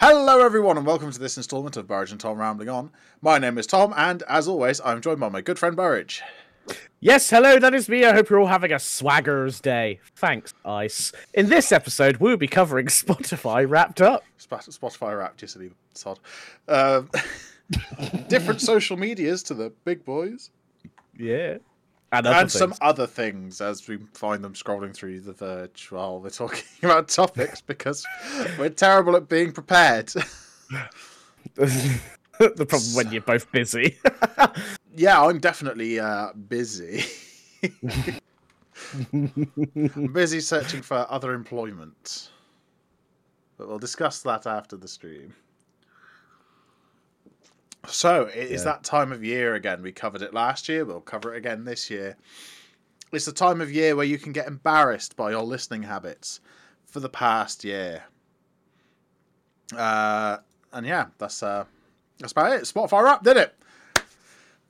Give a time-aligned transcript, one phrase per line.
[0.00, 2.90] Hello, everyone, and welcome to this installment of Burridge and Tom Rambling On.
[3.20, 6.22] My name is Tom, and as always, I'm joined by my good friend Burridge.
[7.00, 8.04] Yes, hello, that is me.
[8.04, 10.00] I hope you're all having a swaggers day.
[10.16, 11.12] Thanks, Ice.
[11.34, 14.24] In this episode, we'll be covering Spotify wrapped up.
[14.40, 16.18] Sp- Spotify rap, you silly sod.
[16.66, 17.02] Uh,
[18.28, 20.50] different social medias to the big boys,
[21.16, 21.58] Yeah.
[22.12, 22.78] And, other some things.
[22.80, 27.60] other things as we find them scrolling through the Verge while we're talking about topics
[27.60, 28.06] because
[28.58, 30.08] we're terrible at being prepared.
[31.54, 33.98] the problem when you're both busy.
[34.96, 37.04] yeah, I'm definitely uh, busy.
[39.12, 42.30] I'm busy searching for other employment.
[43.56, 45.34] But we'll discuss that after the stream.
[47.88, 48.72] So, it is Yeah.
[48.72, 49.82] that time of year again.
[49.82, 52.16] We covered it last year, we'll cover it again this year.
[53.12, 56.40] It's the time of year where you can get embarrassed by your listening habits
[56.86, 58.04] for the past year.
[59.76, 60.38] Uh,
[60.72, 61.64] and yeah, that's uh,
[62.18, 62.62] that's about it.
[62.62, 63.54] Spotify Wrap did it.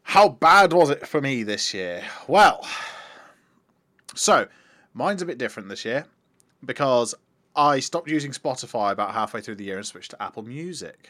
[0.03, 2.03] How bad was it for me this year?
[2.27, 2.67] Well,
[4.15, 4.47] so
[4.95, 6.05] mine's a bit different this year
[6.65, 7.15] because
[7.55, 11.09] I stopped using Spotify about halfway through the year and switched to Apple Music.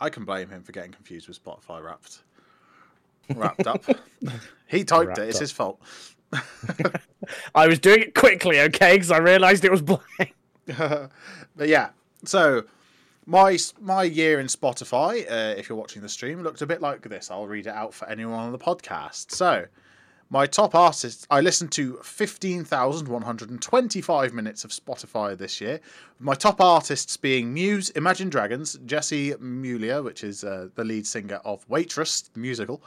[0.00, 2.22] I can blame him for getting confused with Spotify Wrapped.
[3.34, 3.84] Wrapped up.
[4.66, 5.28] he typed Wrapped it.
[5.28, 5.40] It's up.
[5.40, 5.80] his fault.
[7.54, 10.34] I was doing it quickly, okay, because I realised it was blank.
[10.66, 11.90] but yeah,
[12.24, 12.64] so
[13.24, 17.02] my my year in Spotify, uh, if you're watching the stream, looked a bit like
[17.02, 17.30] this.
[17.30, 19.32] I'll read it out for anyone on the podcast.
[19.32, 19.66] So,
[20.28, 25.78] my top artists, I listened to 15,125 minutes of Spotify this year.
[26.18, 31.40] My top artists being Muse, Imagine Dragons, Jessie Mueller, which is uh, the lead singer
[31.44, 32.82] of Waitress, the musical,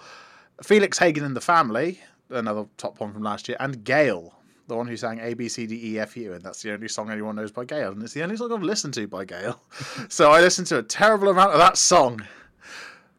[0.62, 4.34] Felix Hagan and the Family, another top one from last year, and Gayle,
[4.68, 6.90] the one who sang A B C D E F U, and that's the only
[6.90, 9.62] song anyone knows by Gayle, and it's the only song I've listened to by Gayle.
[10.10, 12.22] so I listened to a terrible amount of that song.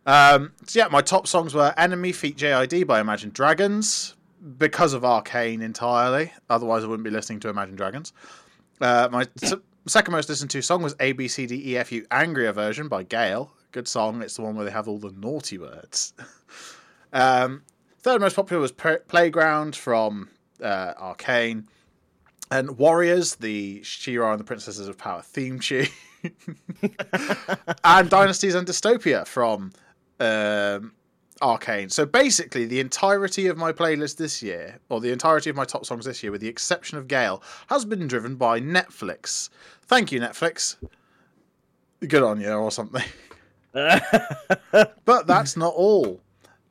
[0.07, 4.15] Um, so yeah, my top songs were "Enemy" feat JID by Imagine Dragons
[4.59, 6.33] because of Arcane entirely.
[6.49, 8.13] Otherwise, I wouldn't be listening to Imagine Dragons.
[8.81, 9.55] Uh, my s-
[9.87, 12.89] second most listened to song was A B C D E F U Angrier version
[12.89, 13.53] by Gayle.
[13.73, 14.23] Good song.
[14.23, 16.13] It's the one where they have all the naughty words.
[17.13, 17.63] Um,
[18.03, 20.29] third most popular was P- Playground from
[20.63, 21.67] uh, Arcane.
[22.53, 25.87] And Warriors, the She-Ra and the Princesses of Power theme tune.
[27.85, 29.73] and Dynasties and Dystopia from
[30.21, 30.93] um,
[31.43, 31.89] Arcane.
[31.89, 35.87] So basically, the entirety of my playlist this year, or the entirety of my top
[35.87, 39.49] songs this year, with the exception of Gayle, has been driven by Netflix.
[39.83, 40.77] Thank you, Netflix.
[42.07, 43.05] Good on you, or something.
[45.05, 46.21] But that's not all.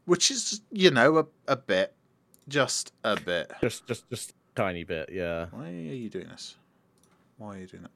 [0.05, 1.93] Which is, you know, a, a bit.
[2.47, 3.51] Just a bit.
[3.61, 5.45] just, just, just tiny bit, yeah.
[5.51, 6.55] Why are you doing this?
[7.37, 7.91] Why are you doing that?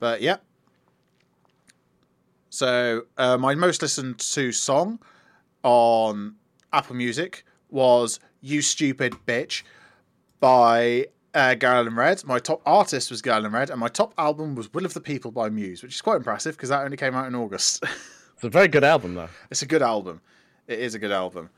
[0.00, 0.38] But yeah.
[2.50, 4.98] So uh, my most listened to song
[5.62, 6.34] on
[6.72, 9.62] Apple Music was "You Stupid Bitch"
[10.40, 12.24] by uh, Girl in Red.
[12.24, 15.00] My top artist was Girl in Red, and my top album was "Will of the
[15.00, 17.84] People" by Muse, which is quite impressive because that only came out in August.
[18.36, 19.30] It's a very good album, though.
[19.50, 20.20] It's a good album.
[20.66, 21.48] It is a good album.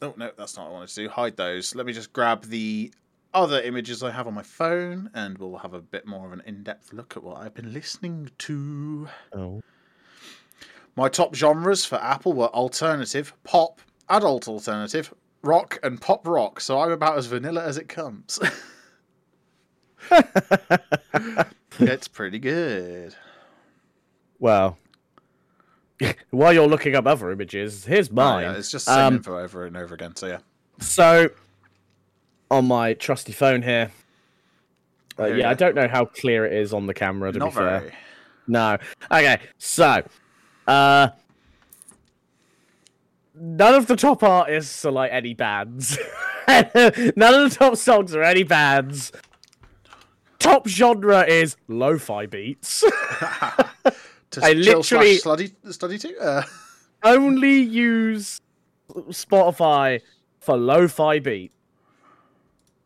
[0.00, 1.08] Oh no, that's not what I wanted to do.
[1.10, 1.74] Hide those.
[1.74, 2.90] Let me just grab the
[3.34, 6.42] other images I have on my phone, and we'll have a bit more of an
[6.46, 9.08] in-depth look at what I've been listening to.
[9.34, 9.62] Oh.
[10.96, 15.12] My top genres for Apple were alternative, pop, adult alternative,
[15.42, 16.60] rock, and pop rock.
[16.60, 18.38] So I'm about as vanilla as it comes.
[21.78, 23.14] it's pretty good.
[24.38, 24.78] Well,
[26.30, 28.42] while you're looking up other images, here's Oh, mine.
[28.44, 30.16] yeah, it's just the same Um, info over and over again.
[30.16, 30.38] So yeah.
[30.80, 31.28] So,
[32.50, 33.90] on my trusty phone here,
[35.18, 37.30] uh, Here yeah, I don't know how clear it is on the camera.
[37.32, 37.92] To Not be fair, very.
[38.48, 38.78] no.
[39.10, 40.02] Okay, so,
[40.66, 41.08] uh,
[43.34, 45.98] none of the top artists are like any bands.
[46.48, 49.12] none of the top songs are any bands.
[50.38, 52.84] Top genre is lo-fi beats.
[54.32, 56.18] To I literally- study study to.
[56.18, 56.42] Uh,
[57.02, 58.40] Only use
[58.90, 60.00] Spotify
[60.40, 61.52] for lo-fi beat.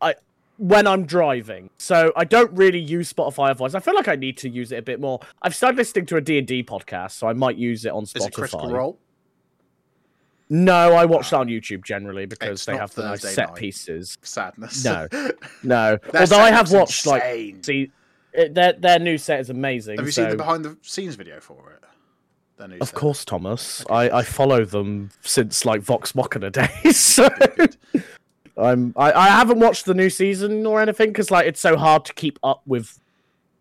[0.01, 0.15] I
[0.57, 1.69] when I'm driving.
[1.77, 3.75] So I don't really use Spotify otherwise.
[3.75, 5.21] I feel like I need to use it a bit more.
[5.41, 8.17] I've started listening to a D&D podcast, so I might use it on Spotify.
[8.17, 8.69] Is it Critical.
[8.73, 8.99] Role?
[10.49, 11.39] No, I watch that ah.
[11.41, 13.55] on YouTube generally because It's they have the nice set night.
[13.55, 14.17] pieces.
[14.21, 14.83] Sadness.
[14.85, 15.07] No.
[15.63, 17.23] No, although I have watched like
[17.65, 17.91] see
[18.31, 19.97] it, their their new set is amazing.
[19.97, 21.83] Have you so seen the behind the scenes video for it?
[22.57, 22.95] Their new of set.
[22.95, 26.49] course, Thomas, I, I follow them since like Vox Machina
[26.83, 26.97] days.
[26.97, 27.27] So.
[28.57, 32.05] I'm I, I haven't watched the new season or anything because like it's so hard
[32.05, 32.99] to keep up with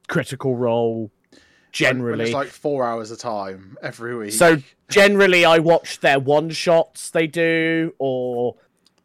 [0.08, 1.40] Critical Role When-
[1.72, 2.10] generally.
[2.18, 4.32] when it's like four hours a time every week.
[4.32, 4.56] So
[4.88, 8.56] generally, I watch their one shots they do, or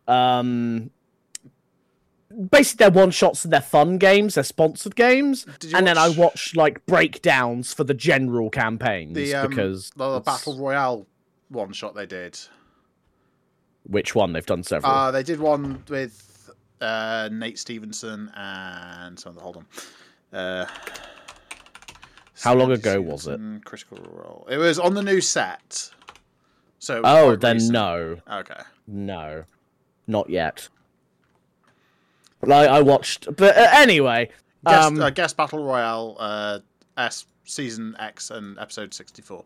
[0.07, 0.89] um,
[2.49, 6.17] basically their one shots and their fun games, their sponsored games, and then I watch
[6.17, 11.07] watch like breakdowns for the general campaigns the um, because the it's- battle royale
[11.49, 12.39] one shot they did.
[13.83, 14.91] which one they've done several.
[14.91, 16.49] Uh, they did one with
[16.79, 19.31] uh, Nate Stevenson and some.
[19.31, 19.65] Of the hold on.
[20.39, 20.65] Uh,
[22.41, 23.39] How long ago was it?
[23.65, 24.47] Critical Role.
[24.49, 25.89] It was on the new set.
[26.79, 27.01] So.
[27.03, 27.73] oh, then recent.
[27.73, 28.61] no, Okay.
[28.87, 29.43] no,
[30.07, 30.67] not yet.
[32.41, 34.29] Like I watched, but uh, anyway,
[34.65, 36.17] Guest, um, uh, guest battle royale.
[36.19, 36.59] Uh,
[36.97, 39.45] S season X and episode sixty four.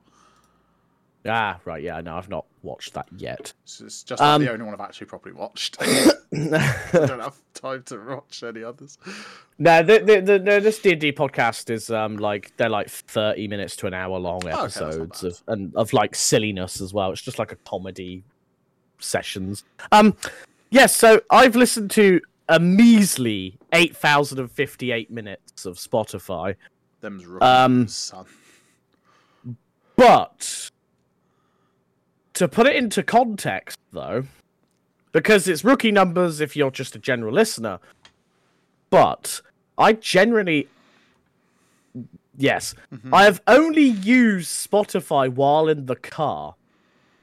[1.26, 3.54] Ah, right, yeah, no, I've not watched that yet.
[3.66, 5.78] So it's just Um, the only one I've actually properly watched.
[5.82, 8.98] I don't have time to watch any others.
[9.58, 12.90] No, the, the, the, the this D and D podcast is um like they're like
[12.90, 16.82] thirty minutes to an hour long Oh, that's not episodes of and of like silliness
[16.82, 17.12] as well.
[17.12, 18.24] It's just like a comedy
[19.00, 19.64] sessions.
[19.92, 20.16] Um,
[20.72, 20.96] yes.
[20.96, 22.20] so I've listened to
[22.50, 26.56] a measly eight thousand and fifty eight minutes of Spotify,
[27.02, 28.26] Them's rookies, Um, son.
[29.96, 30.70] but
[32.36, 34.26] to put it into context though,
[35.12, 37.80] because it's rookie numbers if you're just a general listener,
[38.90, 39.42] but
[39.78, 40.68] I generally
[42.38, 43.14] yes, mm-hmm.
[43.14, 46.56] I have only used Spotify while in the car.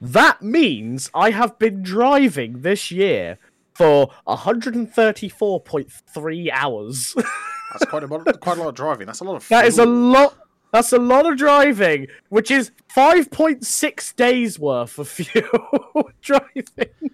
[0.00, 3.38] That means I have been driving this year
[3.74, 7.14] for 134.3 hours.
[7.72, 8.40] That's quite a lot.
[8.40, 9.06] Quite a lot of driving.
[9.06, 9.46] That's a lot of.
[9.48, 10.36] that is a lot.
[10.72, 17.10] That's a lot of driving, which is 5.6 days worth of fuel driving.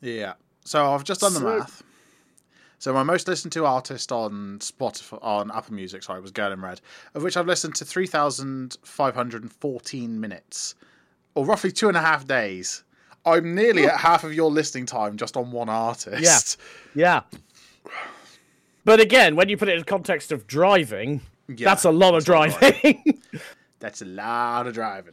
[0.00, 0.34] Yeah.
[0.64, 1.82] So I've just done the math.
[2.78, 6.60] So my most listened to artist on Spotify on Apple Music, sorry, was Girl in
[6.60, 6.80] Red,
[7.14, 10.74] of which I've listened to three thousand five hundred and fourteen minutes,
[11.34, 12.84] or roughly two and a half days.
[13.24, 16.58] I'm nearly at half of your listening time just on one artist.
[16.94, 17.90] Yeah, yeah.
[18.84, 22.24] But again, when you put it in context of driving, Yeah, that's a lot of
[22.24, 23.22] that's lot of driving.
[23.80, 25.12] That's a lot of driving.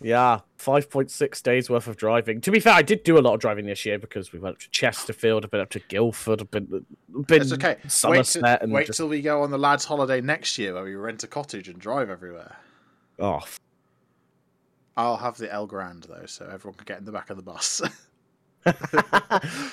[0.00, 2.40] yeah, 5.6 days worth of driving.
[2.40, 4.56] To be fair, I did do a lot of driving this year because we went
[4.56, 6.84] up to Chesterfield, I've been up to Guildford, I've been,
[7.28, 7.76] been It's okay.
[8.04, 10.82] Wait, till, and wait just, till we go on the lads' holiday next year, where
[10.82, 12.56] we rent a cottage and drive everywhere.
[13.20, 13.44] oh,
[14.96, 17.80] I'll have the Elgrand though, so everyone can get in the back of the bus.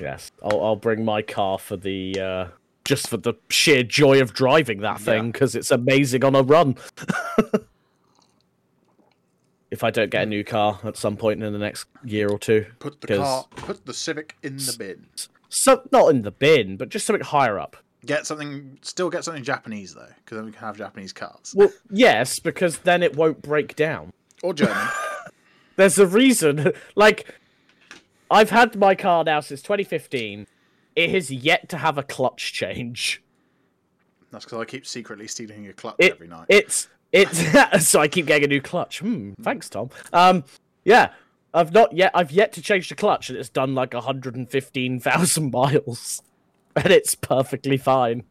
[0.00, 0.32] yes.
[0.42, 2.46] I'll, I'll bring my car for the, uh,
[2.88, 6.74] just for the sheer joy of driving that thing because it's amazing on a run.
[9.70, 12.38] if I don't get a new car at some point in the next year or
[12.38, 12.64] two.
[12.78, 15.06] Put the car, put the Civic in the bin.
[15.50, 17.76] So not in the bin, but just something higher up.
[18.06, 21.68] Get something, still get something Japanese though, because then we can have Japanese cars Well,
[21.90, 24.14] yes, because then it won't break down.
[24.42, 24.88] or German.
[25.76, 26.72] There's a reason.
[26.96, 27.34] Like,
[28.30, 30.46] I've had my car now since 2015.
[30.98, 33.22] It has yet to have a clutch change.
[34.32, 36.46] That's because I keep secretly stealing a clutch It, every night.
[36.48, 38.98] It's it's so I keep getting a new clutch.
[38.98, 39.34] Hmm.
[39.40, 39.90] Thanks, Tom.
[40.12, 40.42] Um.
[40.84, 41.10] Yeah.
[41.54, 42.10] I've not yet.
[42.14, 46.20] I've yet to change the clutch, and it's done like 115,000 miles,
[46.74, 48.24] and it's perfectly fine.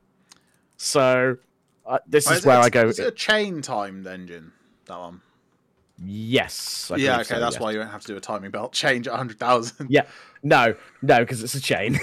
[0.76, 1.38] So,
[1.86, 2.88] uh, this Oh, is where it- I go.
[2.90, 4.52] Is it a chain timed engine?
[4.88, 5.22] That one.
[6.06, 6.92] Yes.
[6.94, 7.16] I yeah.
[7.16, 7.24] Okay.
[7.24, 7.62] so, that's yes.
[7.62, 9.90] why you don't have to do a timing belt change at hundred thousand.
[9.90, 10.04] Yeah.
[10.44, 10.76] No.
[11.02, 11.98] No, because it's a chain.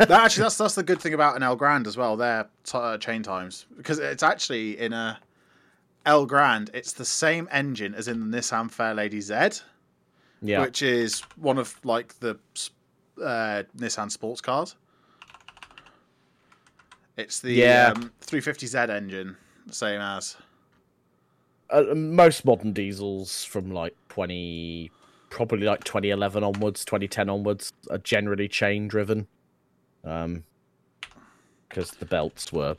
[0.00, 2.16] Actually, that's that's the good thing about an Elgrand as well.
[2.16, 5.18] Their t- uh, chain times because it's actually in a
[6.06, 6.70] Elgrand.
[6.74, 9.62] It's the same engine as in the Nissan Fairlady Z,
[10.42, 10.60] yeah.
[10.60, 12.38] which is one of like the
[13.22, 14.76] uh, Nissan sports cars.
[17.16, 17.92] It's the Yeah.
[17.94, 19.36] um, 350Z engine,
[19.70, 20.36] same as.
[21.70, 24.90] uh, most modern diesels from like 20
[25.30, 29.26] probably like 2011 onwards 2010 onwards are generally chain driven
[30.04, 30.44] um
[31.68, 32.76] because the belts were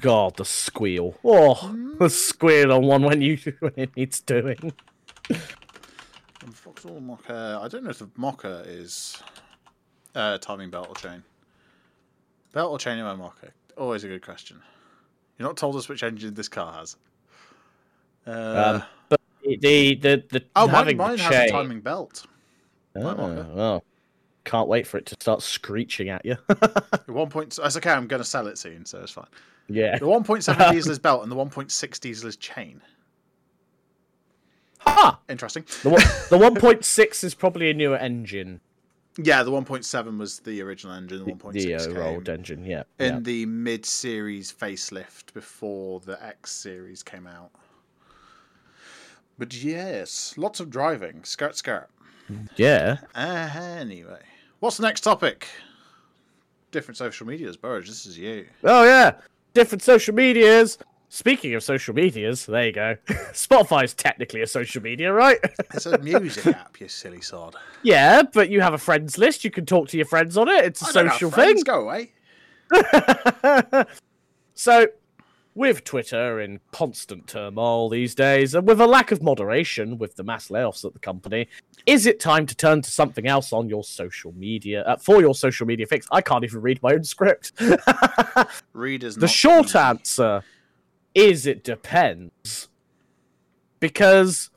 [0.00, 4.72] god the squeal oh the squeal on one when you when it needs doing
[6.44, 7.62] And Vauxhall Mokka.
[7.62, 9.22] I don't know if the Mokka is
[10.16, 11.22] uh, timing belt or chain.
[12.52, 13.50] Belt or chain in my Mokka.
[13.78, 14.60] Always a good question.
[15.38, 16.96] You're not told us which engine this car has.
[18.26, 22.26] Uh, Um, but the the the Oh, mine, having mine the has a timing belt.
[22.96, 23.84] Mine Oh, well,
[24.44, 26.36] can't wait for it to start screeching at you.
[26.48, 27.58] The one point.
[27.60, 27.90] That's okay.
[27.90, 29.26] I'm going to sell it soon, so it's fine.
[29.68, 29.98] yeah.
[29.98, 32.80] The 1.7 diesel belt and the 1.6 diesel is chain.
[34.80, 35.20] Ha!
[35.28, 35.64] Interesting.
[35.82, 38.60] The one, the 1.6 is probably a newer engine.
[39.18, 41.24] Yeah, the 1.7 was the original engine.
[41.24, 42.84] The 1.6 The old engine, yeah.
[42.98, 43.20] in yeah.
[43.20, 47.50] the mid-series facelift before the X series came out.
[49.38, 51.24] But yes, lots of driving.
[51.24, 51.88] Skirt, skirt.
[52.56, 52.98] yeah.
[53.14, 54.22] Uh, anyway,
[54.62, 55.48] what's the next topic?
[56.70, 57.88] Different social medias, Burge.
[57.88, 58.46] This is you.
[58.64, 59.16] Oh yeah,
[59.52, 60.78] different social medias.
[61.08, 62.96] Speaking of social medias, there you go.
[63.32, 65.38] Spotify is technically a social media, right?
[65.74, 67.56] It's a music app, you silly sod.
[67.82, 69.44] yeah, but you have a friends list.
[69.44, 70.64] You can talk to your friends on it.
[70.64, 71.60] It's a I social thing.
[71.64, 72.12] Go away.
[74.54, 74.86] so,
[75.54, 80.24] with Twitter in constant turmoil these days, and with a lack of moderation with the
[80.24, 81.48] mass layoffs at the company,
[81.86, 85.34] is it time to turn to something else on your social media uh, for your
[85.34, 86.06] social media fix?
[86.10, 87.52] I can't even read my own script.
[88.72, 89.16] Readers.
[89.16, 90.42] The short answer
[91.14, 92.68] is it depends.
[93.80, 94.50] Because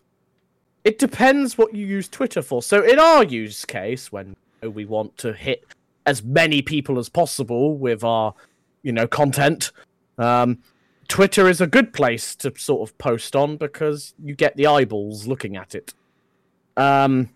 [0.84, 2.62] it depends what you use Twitter for.
[2.62, 5.66] So in our use case, when we want to hit
[6.06, 8.36] as many people as possible with our,
[8.84, 9.72] you know, content,
[10.20, 10.60] um,
[11.08, 15.28] Twitter is a good place to sort of post on because you get the eyeballs
[15.28, 15.94] looking at it.
[16.78, 17.30] Um,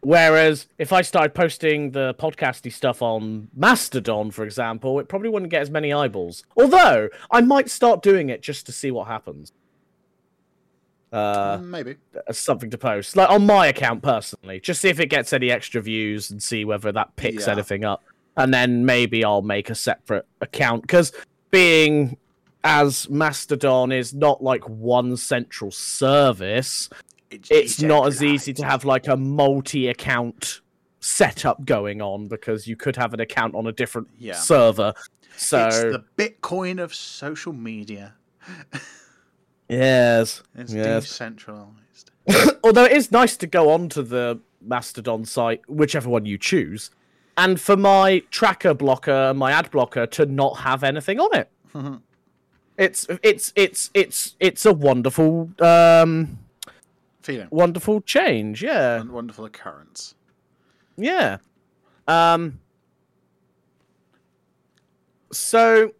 [0.00, 5.50] Whereas if I started posting the podcasty stuff on Mastodon, for example, it probably wouldn't
[5.50, 6.44] get as many eyeballs.
[6.58, 9.52] Although I might start doing it just to see what happens.
[11.10, 11.96] Uh, Maybe.
[12.26, 15.50] as something to post, like on my account personally, just see if it gets any
[15.50, 17.52] extra views and see whether that picks Yeah.
[17.54, 18.02] anything up,
[18.36, 21.12] and then maybe I'll make a separate account because
[21.54, 22.16] being
[22.64, 26.90] as Mastodon is not like one central service,
[27.30, 30.62] it's not as easy to have like a multi-account
[30.98, 34.34] setup going on because you could have an account on a different Yeah.
[34.34, 34.94] server.
[35.36, 38.14] So It's the Bitcoin of social media.
[39.68, 41.04] yes, It's yes.
[41.04, 42.10] decentralized.
[42.64, 46.90] Although it is nice to go onto the Mastodon site, whichever one you choose,
[47.36, 51.50] and for my tracker blocker, my ad blocker, to not have anything on it.
[52.78, 56.38] it's it's it's it's it's a wonderful um
[57.22, 57.48] Feeling.
[57.50, 58.62] wonderful change.
[58.62, 58.98] Yeah.
[58.98, 60.14] Won- Wonderful occurrence.
[60.96, 61.38] Yeah.
[62.06, 62.60] Um.
[65.32, 65.92] So.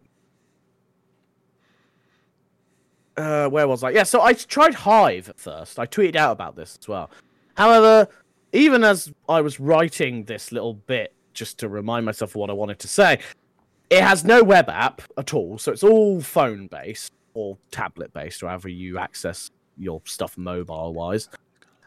[3.17, 3.91] Uh, where was I?
[3.91, 5.79] Yeah, so I tried Hive at first.
[5.79, 7.09] I tweeted out about this as well.
[7.55, 8.09] However,
[8.51, 12.53] even as I was writing this little bit, just to remind myself of what I
[12.53, 13.19] wanted to say,
[13.89, 15.57] it has no web app at all.
[15.59, 20.93] So it's all phone based or tablet based, or however you access your stuff mobile
[20.93, 21.29] wise.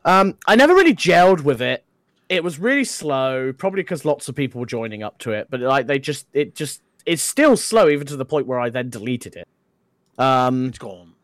[0.04, 1.84] Um, I never really gelled with it
[2.28, 5.60] it was really slow probably because lots of people were joining up to it but
[5.60, 8.90] like they just it just it's still slow even to the point where i then
[8.90, 9.48] deleted it
[10.18, 11.14] um It's gone.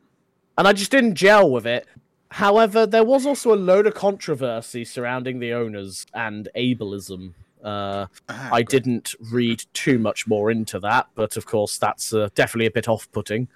[0.57, 1.87] and i just didn't gel with it
[2.31, 8.47] however there was also a load of controversy surrounding the owners and ableism uh, Ah,
[8.53, 8.69] I great.
[8.69, 12.89] didn't read too much more into that, but of course that's uh, definitely a bit
[12.89, 13.49] off-putting.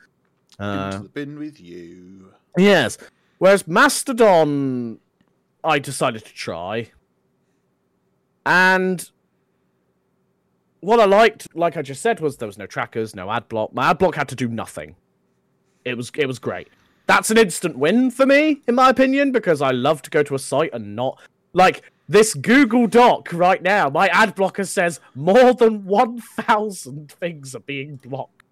[0.58, 2.32] Uh, Into the bin with you.
[2.56, 2.98] Yes.
[3.38, 4.98] Whereas Mastodon,
[5.62, 6.90] I decided to try.
[8.46, 9.08] And
[10.80, 13.72] what I liked, like I just said, was there was no trackers, no ad block.
[13.74, 14.96] My ad block had to do nothing.
[15.84, 16.68] It was it was great.
[17.06, 20.34] That's an instant win for me, in my opinion, because I love to go to
[20.34, 21.18] a site and not
[21.52, 23.88] like this Google Doc right now.
[23.90, 28.42] My ad blocker says more than one thousand things are being blocked.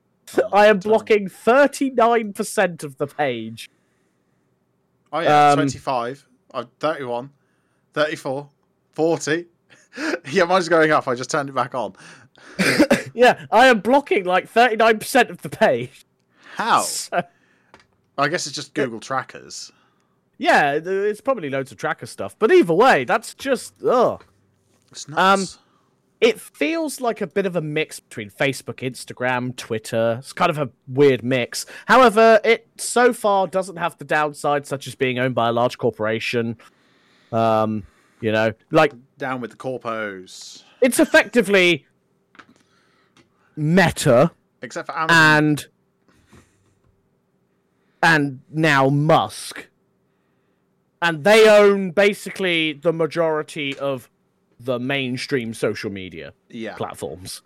[0.52, 3.70] I am blocking thirty nine percent of the page.
[5.12, 6.26] Oh yeah, Um, 25.
[6.52, 7.30] I'm 31.
[7.94, 8.48] 34.
[8.92, 9.46] 40.
[10.30, 11.06] yeah, mine's going up.
[11.08, 11.94] I just turned it back on.
[13.14, 16.04] Yeah, I am blocking like 39% of the page.
[16.56, 16.80] How?
[16.82, 17.22] So-
[18.18, 19.72] I guess it's just Google trackers.
[20.38, 22.37] Yeah, it's probably loads of tracker stuff.
[22.38, 24.25] But either way, that's just, ugh.
[24.90, 25.59] It's nuts.
[26.19, 30.16] It feels like a bit of a mix between Facebook, Instagram, Twitter.
[30.21, 31.66] It's kind of a weird mix.
[31.87, 35.76] However, it so far doesn't have the downside, such as being owned by a large
[35.76, 36.57] corporation.
[37.33, 37.83] Um,
[38.23, 40.62] you know, like Down with the corpos.
[40.81, 41.85] it's effectively
[43.57, 44.31] meta
[44.62, 45.16] Except for Amazon.
[45.38, 45.66] and
[48.02, 49.66] and now Musk.
[51.03, 54.11] And they own basically the majority of
[54.59, 56.75] the mainstream social media yeah.
[56.76, 57.43] platforms.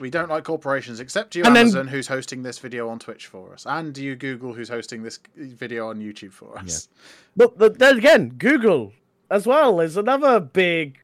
[0.00, 3.26] We don't like corporations, except you, And then- Amazon, who's hosting this video on Twitch
[3.26, 6.88] for us, and you, Google, who's hosting this video on YouTube for us.
[7.36, 8.92] But, but then again, Google
[9.30, 10.98] as well is another big,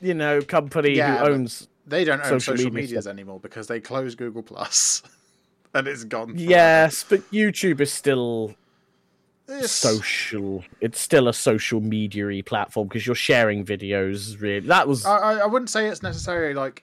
[0.00, 1.68] you know, company Yeah, who owns.
[1.86, 5.02] They don't own Social social, media medias anymore because they closed Google Plus,
[5.74, 6.34] and it's gone.
[6.36, 8.54] Yes, but YouTube is still
[9.50, 10.64] It's- social.
[10.80, 14.40] It's still a social media platform because you're sharing videos.
[14.40, 16.82] Really, that was I, I- wouldn't say it's necessarily like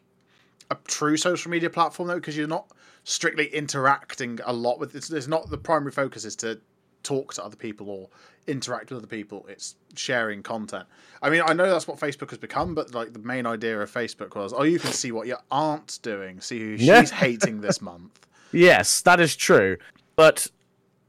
[0.70, 2.68] a true social media platform though, because you're not
[3.04, 4.96] strictly interacting a lot with.
[4.96, 6.60] It's, it's not the primary focus is to
[7.04, 8.10] talk to other people or
[8.48, 9.46] interact with other people.
[9.48, 10.86] It's sharing content.
[11.22, 13.90] I mean, I know that's what Facebook has become, but like the main idea of
[13.92, 17.00] Facebook was, oh, you can see what your aunt's doing, see who Yeah.
[17.02, 18.28] she's hating this month.
[18.52, 19.78] yes, that is true.
[20.18, 20.48] But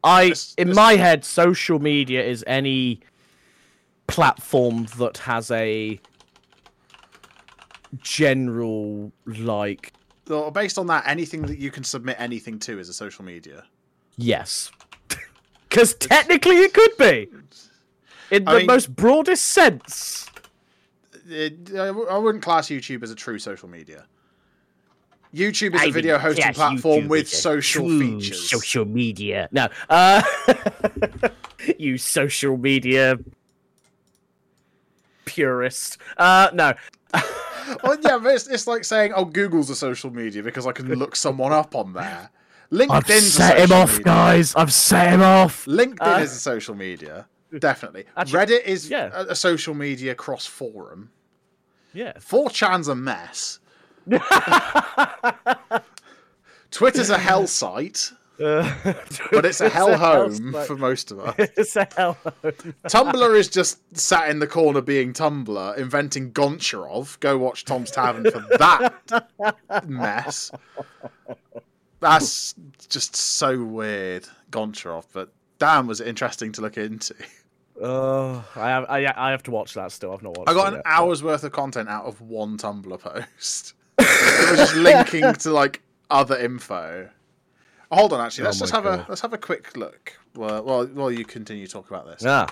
[0.05, 3.00] I, It's- in it's- my head, social media is any
[4.07, 6.00] platform that has a
[8.00, 9.93] general like
[10.26, 13.64] So based on that, anything that you can submit anything to is a social media.
[14.17, 14.71] yes,
[15.69, 17.28] because technically it could be
[18.31, 20.26] in I the mean- most broadest sense.
[21.31, 24.07] It, I wouldn't class YouTube as a true social media.
[25.35, 28.50] YouTube is a I video mean, hosting yes, platform YouTube with social features.
[28.50, 29.49] Social media.
[29.52, 29.68] No.
[29.88, 30.23] Uh,
[31.78, 33.18] you social media
[35.25, 35.99] purist.
[36.16, 36.73] Uh, no.
[37.82, 40.92] well, yeah, but it's, it's like saying, "Oh, Google's a social media because I can
[40.94, 42.30] look someone up on there."
[42.73, 44.04] LinkedIn's I've a set him off, media.
[44.04, 44.54] guys.
[44.54, 45.64] I've set him off.
[45.64, 47.26] LinkedIn Uh, is a social media,
[47.58, 48.04] definitely.
[48.16, 49.11] Actually, Reddit is yeah.
[49.14, 51.11] a, a social media cross forum.
[51.94, 52.12] Yeah.
[52.18, 53.58] 4chan's a mess.
[56.71, 58.11] Twitter's a hell site,
[58.41, 58.73] Uh,
[59.33, 60.67] but it's a hell home site.
[60.67, 61.35] for most of us.
[61.57, 62.53] it's a hell home.
[62.87, 67.19] Tumblr is just sat in the corner being Tumblr, inventing Goncharov.
[67.21, 70.50] Go watch Tom's Tavern for that mess.
[72.00, 72.55] That's
[72.88, 75.07] just so weird, Goncharov.
[75.12, 77.15] But damn, was it interesting to look into.
[77.83, 78.85] Oh, I have.
[78.88, 80.12] I, I have to watch that still.
[80.12, 80.50] I've not watched.
[80.50, 80.83] I got an yet.
[80.85, 83.75] hour's worth of content out of one Tumblr post.
[83.98, 87.08] It was just linking to like other info.
[87.90, 90.12] Hold on, actually, Oh let's just my have a let's have a quick look.
[90.34, 92.46] Well, while while you continue to talk about this, Ah.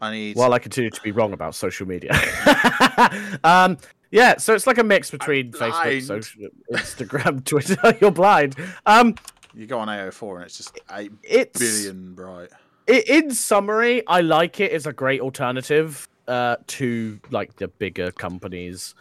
[0.00, 0.36] I need.
[0.36, 2.10] while I continue to be wrong about social media.
[3.44, 3.78] um,
[4.10, 7.76] yeah, so it's like a mix between Facebook, social, Instagram, Twitter.
[8.00, 8.56] You're blind.
[8.84, 9.14] Um,
[9.54, 12.48] you go on AO4 and it's just eight it's billion bright.
[12.88, 18.10] i in summary, I like it It's a great alternative uh, to like the bigger
[18.10, 18.94] companies.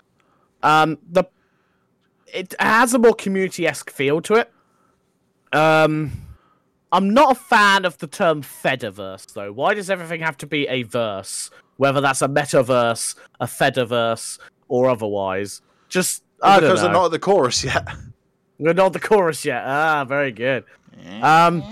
[0.62, 1.24] Um, the
[2.34, 4.52] it has a more community esque feel to it.
[5.54, 6.12] Um,
[6.92, 9.52] I'm not a fan of the term Fediverse though.
[9.52, 11.50] Why does everything have to be a verse?
[11.78, 15.62] Whether that's a metaverse, a Fediverse, or otherwise.
[15.90, 16.76] Just because know.
[16.82, 17.88] they're not at the chorus yet.
[18.60, 19.64] We're not the chorus yet.
[19.66, 20.64] Ah, very good.
[21.22, 21.64] Um,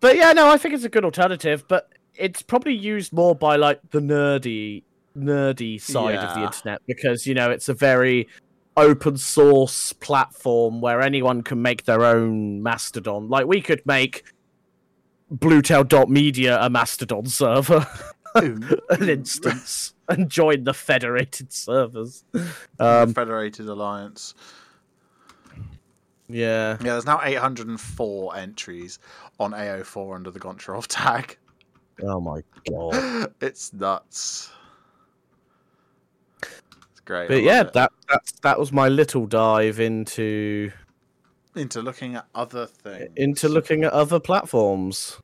[0.00, 3.56] but yeah, no, I think it's a good alternative, but it's probably used more by
[3.56, 4.82] like the nerdy,
[5.16, 8.28] nerdy side of the internet because you know it's a very
[8.76, 13.28] open source platform where anyone can make their own Mastodon.
[13.28, 14.24] Like we could make
[15.30, 17.86] Bluetail.media a Mastodon server,
[18.34, 22.24] an instance, and join the federated servers.
[22.78, 24.34] Um, Federated Alliance.
[26.28, 26.76] yeah.
[26.80, 28.98] Yeah, there's now 804 entries
[29.40, 31.38] on AO4 under the Goncharov tag.
[32.02, 33.32] Oh my god.
[33.40, 34.50] It's nuts.
[37.04, 37.28] Great.
[37.28, 37.72] But yeah, it.
[37.74, 40.70] that that's that was my little dive into
[41.56, 43.10] into looking at other things.
[43.16, 45.18] into looking at other platforms.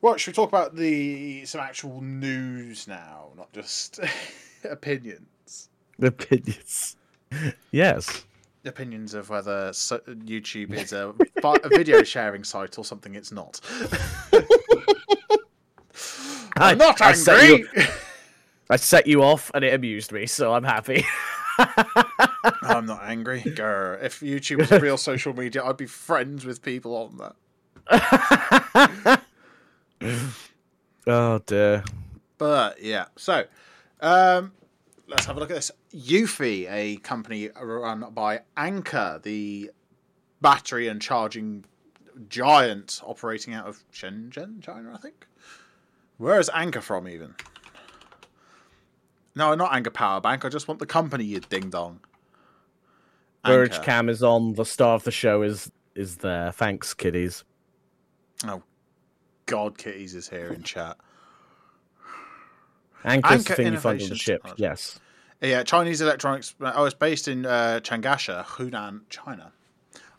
[0.00, 4.00] Well, should we talk about the some actual news now, not just
[4.64, 5.68] opinions?
[6.00, 6.96] Opinions.
[7.70, 8.24] Yes.
[8.64, 13.60] Opinions of whether YouTube is a, a video sharing site or something it's not.
[16.56, 17.68] I'm not I set angry.
[17.74, 17.82] you-
[18.72, 21.04] I set you off and it amused me, so I'm happy.
[22.62, 23.42] I'm not angry.
[23.42, 24.02] Grr.
[24.02, 27.34] If YouTube was a real social media, I'd be friends with people on
[27.90, 29.22] that.
[31.06, 31.84] oh dear.
[32.38, 33.44] But yeah, so
[34.00, 34.52] um,
[35.06, 35.70] let's have a look at this.
[35.94, 39.70] Eufy, a company run by Anker, the
[40.40, 41.66] battery and charging
[42.30, 45.26] giant operating out of Shenzhen, China, I think.
[46.16, 47.34] Where is Anker from, even?
[49.34, 50.44] No, not Anker Power Bank.
[50.44, 52.00] I just want the company, you ding dong.
[53.44, 54.54] Verge Cam is on.
[54.54, 56.52] The star of the show is is there.
[56.52, 57.44] Thanks, kiddies.
[58.44, 58.62] Oh,
[59.46, 60.96] God, Kitties is here in chat.
[63.04, 64.42] Anchor's Anchor the thing you find on the ship.
[64.42, 64.62] Technology.
[64.62, 65.00] Yes.
[65.40, 66.54] Yeah, Chinese electronics.
[66.60, 69.52] Oh, it's based in uh, Changsha, Hunan, China.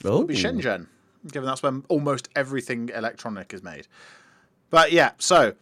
[0.04, 0.88] Would be Shenzhen,
[1.32, 3.88] given that's where almost everything electronic is made.
[4.70, 5.54] But yeah, so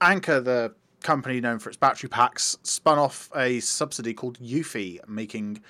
[0.00, 5.62] Anker, the company known for its battery packs, spun off a subsidy called Eufy, making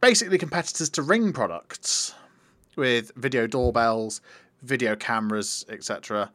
[0.00, 2.14] basically competitors to Ring products
[2.76, 4.20] with video doorbells,
[4.62, 6.30] video cameras, etc.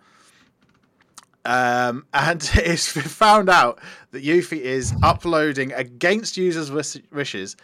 [1.45, 3.79] Um, and it's found out
[4.11, 6.71] that Eufy is uploading against users'
[7.11, 7.55] wishes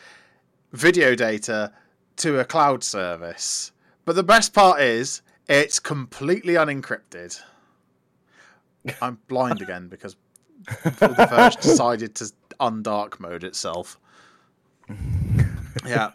[0.71, 1.71] video data
[2.17, 3.71] to a cloud service.
[4.05, 7.41] But the best part is it's completely unencrypted.
[9.01, 10.15] I'm blind again because
[10.83, 13.99] the Verge decided to undark mode itself.
[15.85, 16.11] Yeah.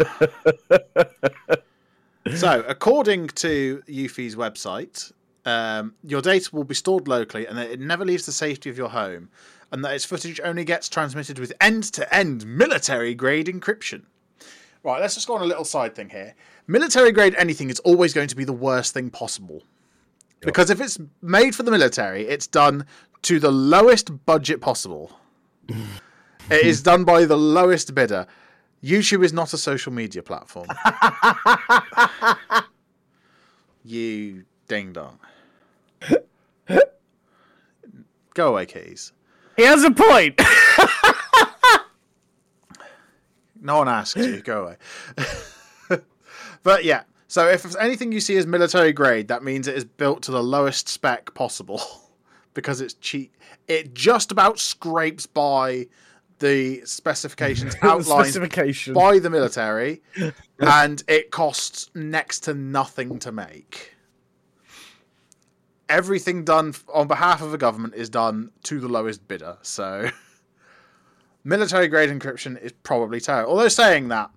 [2.37, 5.12] so, according to Eufy's website,
[5.44, 8.76] um, your data will be stored locally and that it never leaves the safety of
[8.76, 9.31] your home,
[9.72, 14.02] and that its footage only gets transmitted with end to end military grade encryption.
[14.83, 16.35] Right, let's just go on a little side thing here.
[16.66, 19.62] Military grade anything is always going to be the worst thing possible.
[20.40, 22.87] Because if it's made for the military, it's done
[23.22, 25.12] to the lowest budget possible.
[25.68, 28.27] it is done by the lowest bidder.
[28.83, 30.68] YouTube is not a social media platform.
[33.85, 35.18] you ding dong.
[38.35, 39.12] Go away, keys.
[39.57, 40.40] He has a point.
[43.66, 44.40] No one asked you.
[44.42, 44.77] Go
[45.88, 46.01] away.
[46.62, 50.23] but yeah, so if anything you see is military grade, that means it is built
[50.25, 51.83] to the lowest spec possible
[52.55, 53.37] because it's cheap.
[53.69, 55.89] It just about scrapes by
[56.39, 58.95] the specifications outlined Specification.
[58.95, 60.03] by the military,
[60.59, 63.95] and it costs next to nothing to make.
[65.89, 69.57] Everything done on behalf of the government is done to the lowest bidder.
[69.62, 70.11] So,
[71.45, 73.53] military grade encryption is probably terrible.
[73.53, 74.31] Although saying that,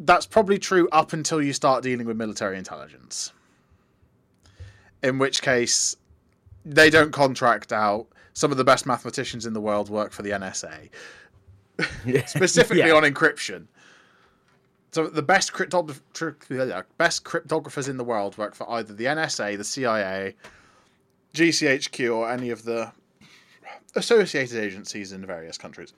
[0.00, 3.32] that's probably true up until you start dealing with military intelligence.
[5.02, 5.96] In which case,
[6.64, 8.06] they don't contract out.
[8.34, 10.90] Some of the best mathematicians in the world work for the NSA
[12.28, 12.92] specifically Yeah.
[12.94, 13.66] on encryption.
[14.92, 15.68] So the best tr-
[16.98, 20.34] best cryptographers in the world work for either the NSA, the CIA,
[21.34, 22.92] GCHQ, or any of the
[23.94, 25.92] associated agencies in various countries.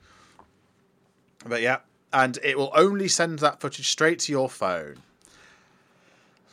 [1.45, 1.77] But yeah,
[2.13, 4.97] and it will only send that footage straight to your phone.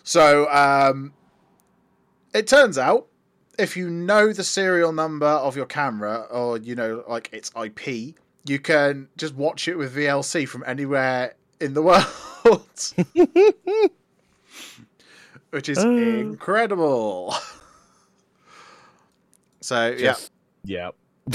[0.05, 1.13] So um,
[2.35, 3.07] it turns out
[3.59, 8.15] if you know the serial number of your camera or you know like its IP,
[8.45, 12.93] you can just watch it with VLC from anywhere in the world.
[15.51, 15.89] Which is Uh.
[15.89, 17.35] incredible.
[19.63, 20.31] So Just-
[20.63, 20.91] yeah.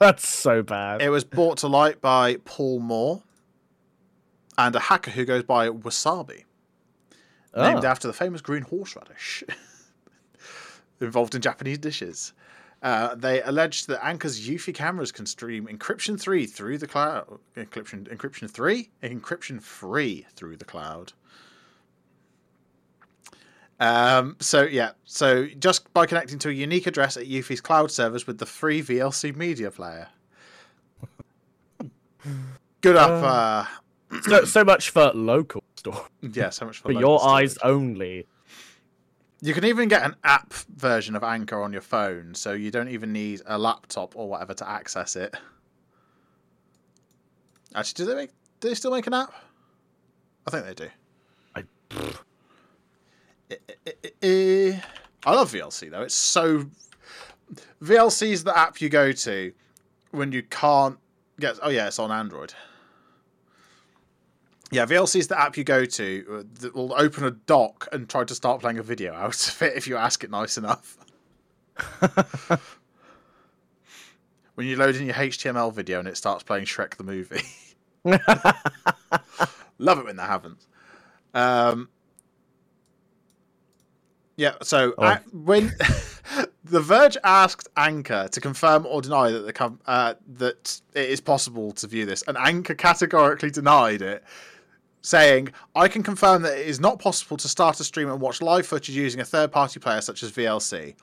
[0.00, 1.02] That's so bad.
[1.02, 3.22] it was brought to light by Paul Moore
[4.58, 6.44] and a hacker who goes by Wasabi,
[7.56, 7.88] named Oh.
[7.88, 9.44] after the famous green horseradish
[11.00, 12.32] involved in Japanese dishes.
[12.82, 17.38] Uh, they alleged that Anker's Eufy cameras can stream encryption three through the cloud.
[17.56, 21.12] Encryption, encryption three, encryption free through the cloud.
[23.80, 28.26] Um, so yeah, so just by connecting to a unique address at Eufy's cloud servers
[28.26, 30.08] with the free VLC media player.
[32.82, 33.10] Good up,
[34.12, 36.06] uh, so, so much for local store.
[36.20, 36.50] yeah.
[36.50, 37.42] So much for For your storage.
[37.44, 38.26] eyes only.
[39.40, 42.88] You can even get an app version of Anker on your phone, so you don't
[42.88, 45.34] even need a laptop or whatever to access it.
[47.74, 48.30] Actually, do they make?
[48.60, 49.32] Do they still make an app?
[50.46, 50.90] I think they do.
[51.56, 52.12] I-.
[54.22, 56.02] I love VLC though.
[56.02, 56.66] It's so
[57.82, 59.52] VLC is the app you go to
[60.10, 60.98] when you can't
[61.38, 61.58] get.
[61.62, 62.54] Oh yeah, it's on Android.
[64.72, 68.22] Yeah, VLC is the app you go to that will open a dock and try
[68.22, 70.96] to start playing a video out of it if you ask it nice enough.
[74.54, 77.42] when you load in your HTML video and it starts playing Shrek the movie.
[79.78, 80.68] Love it when that happens.
[81.34, 81.88] Um,
[84.40, 85.04] yeah, so Oh.
[85.04, 85.72] uh, when
[86.64, 91.72] The Verge asked Anker to confirm or deny that the uh, that it is possible
[91.72, 94.24] to view this, and Anker categorically denied it,
[95.02, 98.40] saying, "I can confirm that it is not possible to start a stream and watch
[98.40, 100.94] live footage using a third-party player such as VLC."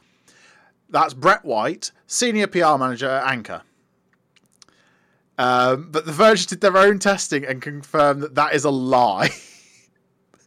[0.90, 3.62] That's Brett White, senior PR manager at Anker.
[5.38, 9.30] Um, but The Verge did their own testing and confirmed that that is a lie.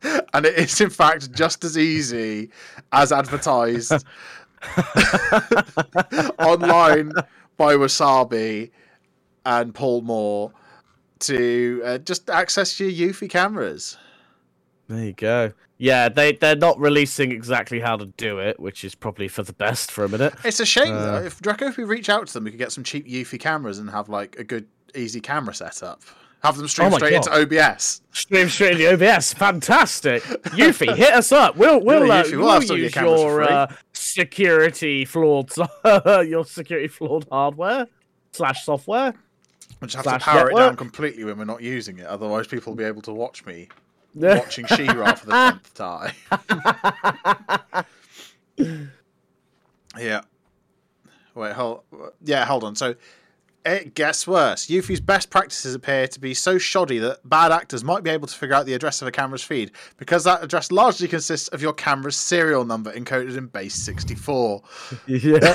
[0.32, 2.50] and it is, in fact, just as easy
[2.92, 3.92] as advertised
[6.38, 7.12] online
[7.56, 8.70] by Wasabi
[9.44, 10.52] and Paul Moore
[11.20, 13.96] to uh, just access your Eufy cameras.
[14.88, 15.52] There you go.
[15.78, 19.52] Yeah, they they're not releasing exactly how to do it, which is probably for the
[19.52, 20.34] best for a minute.
[20.44, 21.04] It's a shame Uh.
[21.20, 21.26] though.
[21.26, 23.78] If reckon if we reach out to them, we could get some cheap Eufy cameras
[23.78, 26.02] and have like a good, easy camera setup.
[26.42, 28.00] Have them stream Oh straight into OBS.
[28.12, 30.22] Stream straight into OBS, fantastic.
[30.22, 31.56] Eufy, hit us up.
[31.56, 33.72] We'll we'll, Yeah, uh, Eufy, we'll we'll have some of your use for your uh,
[33.92, 35.50] security flawed
[36.26, 37.86] your security flawed hardware
[38.32, 39.14] slash software.
[39.80, 42.06] We just have Slash to power it down completely when we're not using it.
[42.06, 43.68] Otherwise, people will be able to watch me
[44.14, 46.12] watching She-Ra for the tenth time.
[49.98, 50.20] yeah.
[51.34, 51.82] Wait, hold.
[52.22, 52.74] Yeah, hold on.
[52.74, 52.94] So
[53.64, 54.66] it gets worse.
[54.66, 58.34] Eufy's best practices appear to be so shoddy that bad actors might be able to
[58.34, 61.72] figure out the address of a camera's feed because that address largely consists of your
[61.72, 64.62] camera's serial number encoded in base 64.
[65.06, 65.54] yeah.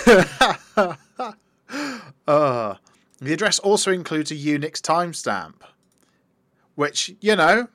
[0.78, 0.96] Uh,
[3.20, 5.56] the address also includes a Unix timestamp,
[6.76, 7.68] which, you know,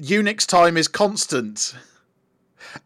[0.00, 1.74] Unix time is constant.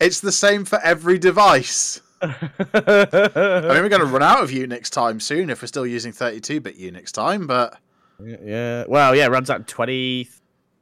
[0.00, 2.00] It's the same for every device.
[2.24, 6.12] I mean, we're going to run out of Unix time soon if we're still using
[6.12, 7.78] 32 bit Unix time, but
[8.22, 8.84] yeah.
[8.88, 10.28] Well, yeah, it runs out in 20,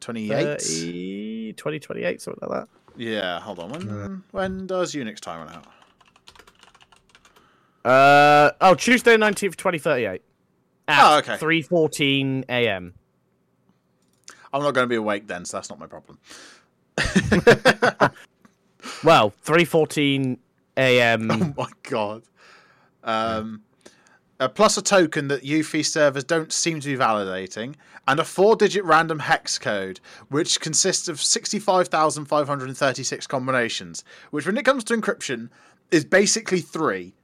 [0.01, 0.61] 28?
[0.61, 2.69] 30, 2028, something like that.
[2.97, 3.71] Yeah, hold on.
[3.71, 5.67] When, when does Unix time run out?
[7.85, 10.23] Uh oh, Tuesday nineteenth, twenty thirty eight.
[10.87, 11.37] Oh, okay.
[11.37, 12.95] Three fourteen a.m.
[14.53, 16.21] I'm not going to be awake then, so that's not my problem.
[19.05, 20.39] Well, three fourteen
[20.77, 21.31] a.m.
[21.41, 22.23] Oh my god.
[23.05, 23.63] Um,
[24.39, 27.77] uh, plus a token that Eufy servers don't seem to be validating,
[28.09, 34.65] and a four digit random hex code, which consists of 65,536 combinations, which, when it
[34.65, 35.51] comes to encryption,
[35.91, 37.15] is basically three.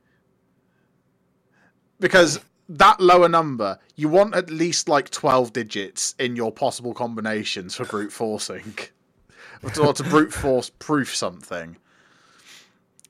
[1.98, 7.74] Because that lower number, you want at least like 12 digits in your possible combinations
[7.74, 8.74] for brute forcing.
[9.80, 11.76] or to brute force proof something.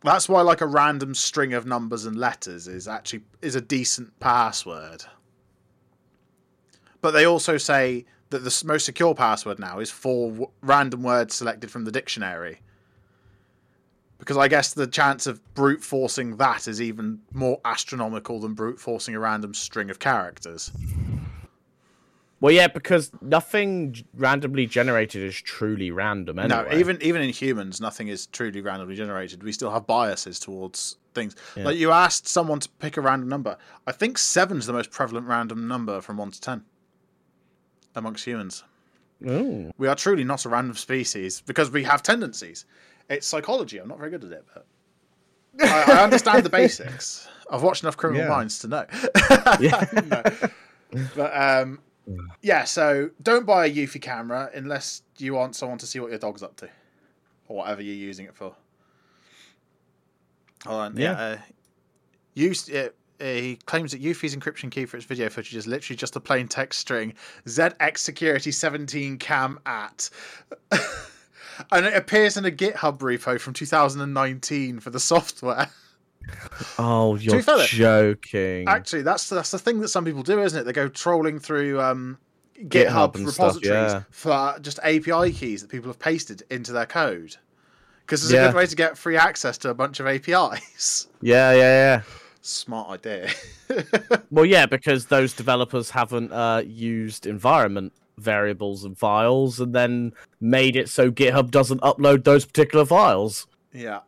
[0.02, 4.18] That's why like a random string of numbers and letters is actually is a decent
[4.20, 5.04] password.
[7.00, 11.34] But they also say that the most secure password now is four w- random words
[11.34, 12.60] selected from the dictionary.
[14.18, 18.80] Because I guess the chance of brute forcing that is even more astronomical than brute
[18.80, 20.72] forcing a random string of characters.
[22.40, 26.38] Well, yeah, because nothing randomly generated is truly random.
[26.38, 26.68] Anyway.
[26.70, 29.42] No, even even in humans, nothing is truly randomly generated.
[29.42, 31.34] We still have biases towards things.
[31.56, 33.56] Like you asked someone to pick a random number.
[33.86, 36.64] I think seven's the most prevalent random number from one to ten
[37.96, 38.62] amongst humans.
[39.26, 39.72] Ooh.
[39.78, 42.66] We are truly not a random species because we have tendencies.
[43.10, 43.78] It's psychology.
[43.78, 44.66] I'm not very good at it, but
[45.60, 47.26] I, I understand the basics.
[47.50, 48.28] I've watched enough Criminal Yeah.
[48.28, 48.86] Minds to know.
[49.60, 49.84] Yeah.
[50.92, 51.00] No.
[51.14, 51.80] But um,
[52.42, 56.18] yeah, so don't buy a Eufy camera unless you want someone to see what your
[56.18, 56.68] dog's up to,
[57.48, 58.54] or whatever you're using it for.
[60.64, 61.02] Hold on, yeah.
[61.02, 61.18] Yeah.
[61.18, 61.38] uh,
[62.34, 62.88] use, uh,
[63.20, 66.20] uh, he claims that Eufy's encryption key for its video footage is literally just a
[66.20, 67.14] plain text string
[67.46, 70.10] ZX Security 17 cam at.
[71.72, 75.68] and it appears in a GitHub repo from 2019 for the software.
[76.78, 78.68] Oh, you're fair joking.
[78.68, 80.64] Actually, that's that's the thing that some people do, isn't it?
[80.64, 82.18] They go trolling through um,
[82.58, 84.02] GitHub, GitHub and stuff, repositories yeah.
[84.10, 87.36] for just API keys that people have pasted into their code.
[88.00, 91.08] Because it's a good way to get free access to a bunch of APIs.
[91.20, 92.02] yeah, yeah, yeah.
[92.40, 93.30] Smart idea.
[94.30, 100.76] Well, yeah, because those developers haven't uh, used environment variables and files, and then made
[100.76, 103.46] it so GitHub doesn't upload those particular files.
[103.72, 104.00] yeah.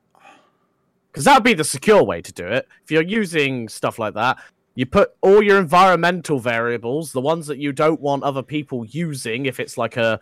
[1.11, 2.68] Because that would be the secure way to do it.
[2.85, 4.38] If you're using stuff like that,
[4.77, 9.46] you put all your environmental variables, the ones that you don't want other people using,
[9.46, 10.20] if it's like a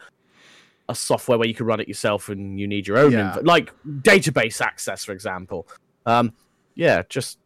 [0.91, 3.37] a software where you can run it yourself and you need your own, Yeah.
[3.37, 5.69] inv- like database access, for example.
[6.07, 6.33] Um,
[6.75, 7.39] yeah, just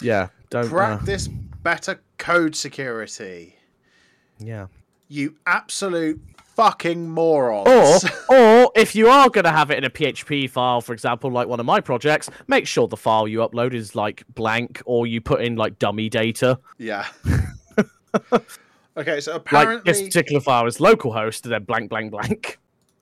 [0.00, 0.66] yeah, don't.
[0.66, 3.54] Uh, Practice better code security.
[4.40, 4.66] yeah.
[5.06, 6.20] You absolute
[6.56, 8.04] fucking morons.
[8.28, 11.30] Or, or if you are going to have it in a PHP file, for example,
[11.30, 15.06] like one of my projects, make sure the file you upload is like blank, or
[15.06, 16.58] you put in like dummy data.
[16.78, 17.06] yeah.
[18.96, 22.58] okay, so Like apparently this particular file is localhost, and then blank, blank, blank.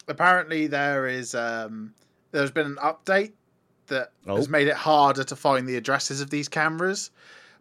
[0.09, 1.93] apparently there is um
[2.33, 3.33] there's been an update
[3.89, 4.37] that Oh.
[4.37, 7.11] has made it harder to find the addresses of these cameras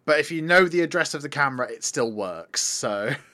[0.05, 3.09] but if you know the address of the camera it still works so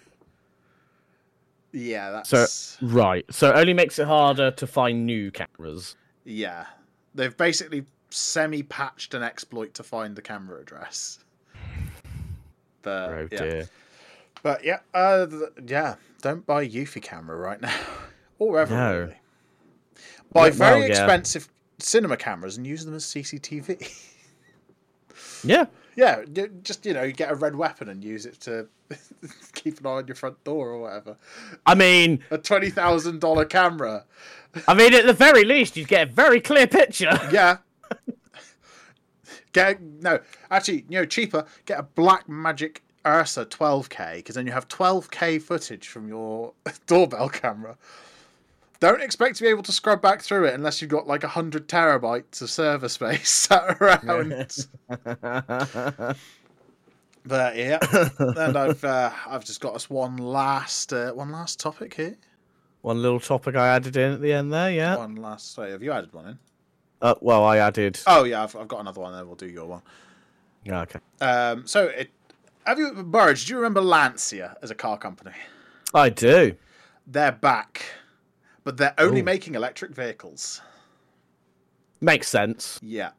[1.75, 3.25] yeah that's Right.
[3.29, 5.95] So it only makes it harder to find new cameras.
[6.23, 6.65] yeah
[7.13, 11.19] they've basically semi patched an exploit to find the camera address
[12.81, 13.39] But Oh yeah.
[13.39, 13.69] dear.
[14.43, 15.25] But yeah, uh,
[15.65, 17.75] yeah, don't buy a Eufy camera right now,
[18.39, 18.99] or ever No.
[18.99, 19.15] really.
[20.31, 21.03] Buy Yeah, very well, yeah.
[21.03, 23.91] expensive cinema cameras and use them as CCTV.
[25.45, 25.65] Yeah.
[25.95, 26.23] yeah,
[26.63, 28.67] just you know, get a RED Weapon and use it to
[29.53, 31.15] keep an eye on your front door or whatever.
[31.65, 34.05] I mean, A twenty thousand dollar camera.
[34.67, 37.17] I mean, at the very least, you'd get a very clear picture.
[37.31, 37.58] Yeah.
[39.53, 40.19] Get no,
[40.51, 41.45] actually, you know, cheaper.
[41.65, 46.51] Get a Black Magic Ursa 12K because then you have 12K footage from your
[46.88, 47.77] doorbell camera.
[48.79, 51.67] Don't expect to be able to scrub back through it unless you've got like hundred
[51.67, 54.67] terabytes of server space sat around.
[57.25, 57.79] but yeah,
[58.19, 62.17] and I've uh, I've just got us one last uh, one last topic here.
[62.81, 64.97] One little topic I added in at the end there, yeah.
[64.97, 65.53] One last.
[65.53, 66.39] Sorry, have you added one in?
[67.01, 67.99] Uh, well, I added.
[68.05, 69.13] Oh yeah, I've, I've got another one.
[69.13, 69.81] Then we'll do your one.
[70.63, 70.99] Yeah, okay.
[71.21, 72.09] Um, so, it,
[72.65, 73.45] have you, Burge?
[73.45, 75.31] Do you remember Lancia as a car company?
[75.93, 76.55] I do.
[77.07, 77.85] They're back,
[78.65, 79.23] but they're only Ooh.
[79.23, 80.60] making electric vehicles.
[82.01, 82.78] Makes sense.
[82.82, 83.12] Yeah.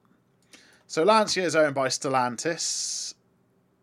[0.87, 3.15] So Lancia is owned by Stellantis,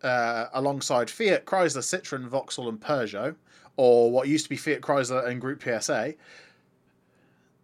[0.03, 3.35] uh, alongside Fiat, Chrysler, Citroen, Vauxhall, and Peugeot,
[3.77, 6.13] or what used to be Fiat, Chrysler, and Group PSA.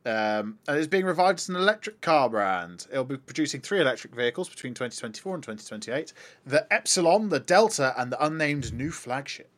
[0.05, 2.87] Um, and it's being revived as an electric car brand.
[2.89, 6.13] It'll be producing three electric vehicles between 2024 and 2028:
[6.45, 9.51] the Ypsilon, the Delta, and the unnamed new flagship.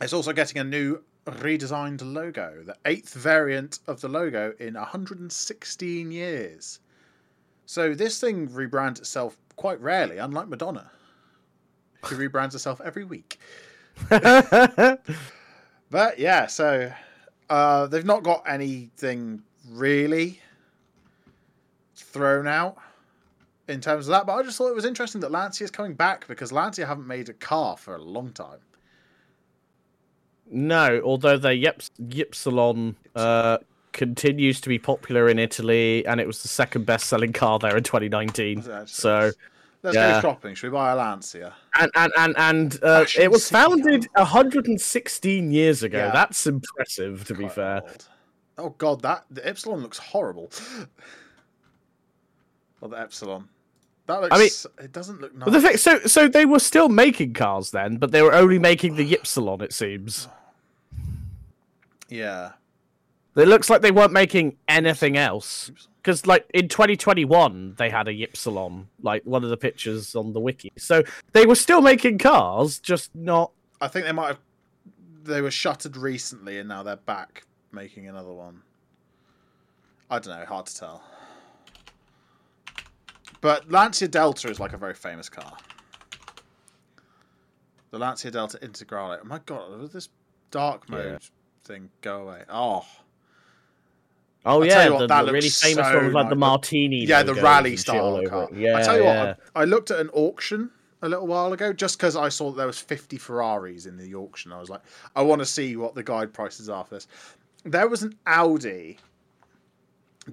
[0.00, 6.10] It's also getting a new redesigned logo, the eighth variant of the logo in 116
[6.10, 6.80] years.
[7.66, 10.90] So this thing rebrands itself quite rarely, unlike Madonna,
[12.04, 13.38] who rebrands herself every week.
[15.92, 16.90] But yeah, so
[17.50, 20.40] uh, they've not got anything really
[21.94, 22.78] thrown out
[23.68, 24.24] in terms of that.
[24.24, 27.06] But I just thought it was interesting that Lancia is coming back because Lancia haven't
[27.06, 28.60] made a car for a long time.
[30.52, 31.48] No, although the
[32.00, 33.58] Ypsilon uh,
[33.92, 37.82] continues to be popular in Italy, and it was the second best-selling car there in
[37.82, 38.58] 2019.
[38.58, 39.30] Actually, So,
[39.84, 40.12] Let's Yeah.
[40.22, 40.54] go shopping.
[40.54, 41.54] Should we buy a Lancia?
[41.76, 45.98] and and and and uh, it was founded 116 years ago.
[45.98, 46.10] Yeah.
[46.12, 47.82] That's impressive, to be fair.
[47.82, 48.08] old.
[48.58, 50.52] Oh god, that the Epsilon looks horrible.
[52.80, 53.48] Well, the Epsilon.
[54.06, 54.34] That looks.
[54.34, 55.50] I mean- it doesn't look nice.
[55.52, 58.96] The thing, so so they were still making cars then, but they were only making
[58.96, 59.62] the Ypsilon.
[59.62, 60.28] It seems.
[62.12, 62.52] Yeah.
[63.34, 65.70] It looks like they weren't making anything else.
[65.96, 70.40] Because, like, in 2021, they had a Ypsilon, like one of the pictures on the
[70.40, 70.72] wiki.
[70.76, 73.52] So they were still making cars, just not.
[73.80, 74.38] I think they might have.
[75.24, 78.62] They were shuttered recently, and now they're back making another one.
[80.10, 80.44] I don't know.
[80.44, 81.02] Hard to tell.
[83.40, 85.56] But Lancia Delta is like a very famous car.
[87.92, 89.18] The Lancia Delta Integrale.
[89.22, 90.08] Oh my god, this
[90.50, 91.28] dark mode Yeah.
[91.64, 92.42] Thing go away?
[92.48, 92.84] Oh,
[94.44, 96.28] Oh, I'll yeah, tell you what, the, that the really famous so one with like
[96.28, 97.04] the martini.
[97.04, 98.48] yeah, the rally style car.
[98.52, 99.24] Yeah, I tell you yeah.
[99.26, 100.68] what, I, I looked at an auction
[101.00, 104.14] a little while ago just because I saw that there was 50 Ferraris in the
[104.16, 104.52] auction.
[104.52, 104.80] I was like,
[105.14, 107.06] I want to see what the guide prices are for this.
[107.64, 108.98] There was an Audi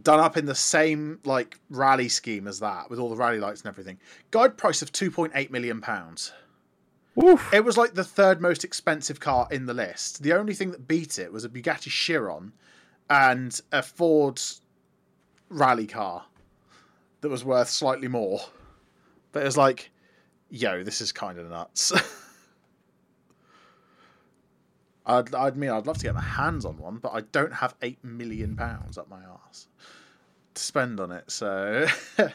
[0.01, 3.61] done up in the same like rally scheme as that with all the rally lights
[3.61, 3.99] and everything.
[4.31, 6.31] Guide price of 2.8 million pounds.
[7.21, 7.53] Oof.
[7.53, 10.23] It was like the third most expensive car in the list.
[10.23, 12.53] The only thing that beat it was a Bugatti Chiron
[13.09, 14.41] and a Ford
[15.49, 16.25] rally car
[17.21, 18.39] that was worth slightly more.
[19.31, 19.91] But it was like,
[20.49, 21.91] yo, this is kind of nuts.
[25.05, 27.73] I'd, I'd mean I'd love to get my hands on one, but I don't have
[27.81, 29.67] eight million pounds up my ass
[30.53, 31.29] to spend on it.
[31.31, 31.87] So,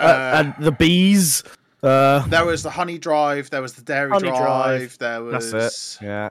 [0.00, 1.44] Uh, Uh, and the bees.
[1.82, 3.50] Uh, There was the honey drive.
[3.50, 6.06] There was the dairy drive, drive, There was that's it.
[6.06, 6.30] Yeah.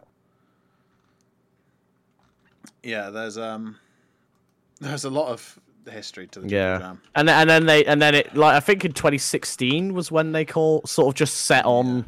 [2.84, 3.10] Yeah.
[3.10, 3.78] There's um,
[4.80, 5.60] there's a lot of
[5.90, 6.74] history to the Yeah.
[6.74, 7.02] Jingle Jam.
[7.16, 10.32] And then, and then they and then it like I think in 2016 was when
[10.32, 12.06] they call sort of just set on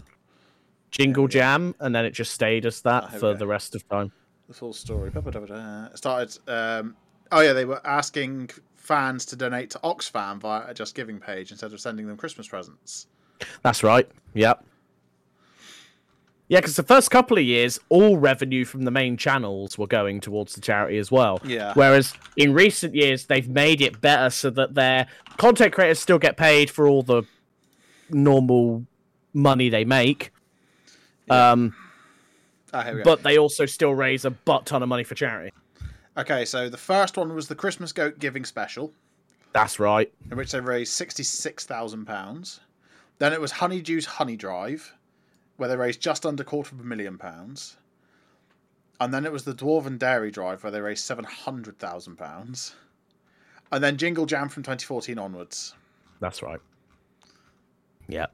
[0.92, 3.88] Jingle Jam, and then it just stayed as that here we for the rest of
[3.90, 4.12] time.
[4.48, 5.10] The full story.
[5.10, 5.86] Ba-ba-da-ba-da.
[5.86, 6.38] It started.
[6.48, 6.96] Um,
[7.32, 11.52] oh yeah, they were asking fans to donate to Oxfam via a Just Giving page
[11.52, 13.08] instead of sending them Christmas presents.
[13.64, 14.10] That's right.
[14.34, 14.66] Yep.
[16.52, 20.20] Yeah, because the first couple of years, all revenue from the main channels were going
[20.20, 21.40] towards the charity as well.
[21.46, 21.72] Yeah.
[21.76, 26.36] Whereas in recent years, they've made it better so that their content creators still get
[26.36, 27.24] paid for all the
[28.10, 28.86] normal
[29.34, 30.32] money they make.
[31.30, 31.74] Um,
[32.74, 33.04] Ah, here we go.
[33.06, 35.54] but they also still raise a butt ton of money for charity.
[36.18, 38.92] okay, so the first one was the Christmas Goat Giving Special,
[39.54, 40.12] That's right.
[40.30, 42.60] in which they raised sixty-six thousand pounds.
[43.20, 44.94] Then it was Honeydew's Honey Drive,
[45.62, 47.78] where they raised just under a quarter of a million pounds.
[49.00, 52.74] And then it was the Dwarven Dairy Drive, where they raised seven hundred thousand pounds.
[53.72, 55.76] And then Jingle Jam from 2014 onwards.
[56.20, 56.60] That's right.
[58.08, 58.26] Yeah.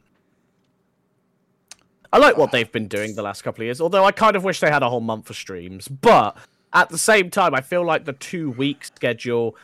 [2.13, 4.45] I like what they've been doing the last couple of years, although I kind of
[4.45, 5.89] wish they had a whole month for streams.
[5.89, 6.37] But
[6.71, 9.57] at the same time, I feel like the two week schedule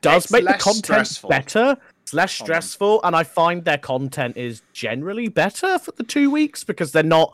[0.00, 1.30] does It's make the content stressful.
[1.30, 1.76] better.
[2.12, 6.62] It's less stressful, and I find their content is generally better for the two weeks
[6.62, 7.32] because they're not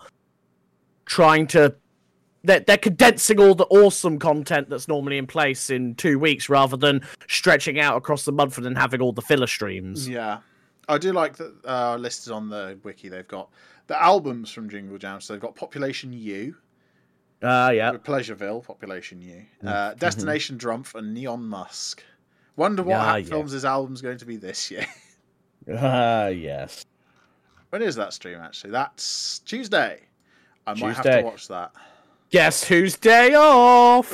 [1.05, 1.75] trying to.
[2.45, 6.77] They're, they're condensing all the awesome content that's normally in place in two weeks rather
[6.77, 10.09] than stretching out across the month and then having all the filler streams.
[10.09, 10.39] Yeah.
[10.89, 13.09] I do like that uh, listed on the wiki.
[13.09, 13.51] They've got
[13.89, 15.21] the albums from Jingle Jam.
[15.21, 16.55] So they've got Population U,
[17.43, 17.91] Ah, yeah.
[17.93, 22.05] Pleasureville, Population U, uh, Destination Drumpf, and Neon Musk.
[22.59, 23.25] Wonder what Ah, yeah.
[23.29, 24.85] Films' album's going to be this year.
[25.71, 26.87] Ah, yes.
[27.69, 28.71] when is that stream, actually?
[28.71, 30.01] That's Tuesday.
[30.67, 31.73] I might have to watch that.
[32.31, 34.09] Guess whose day off?